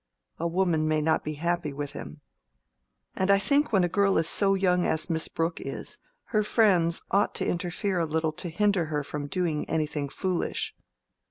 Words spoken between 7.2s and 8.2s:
to interfere a